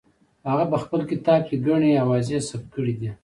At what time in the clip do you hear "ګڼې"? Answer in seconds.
1.67-1.91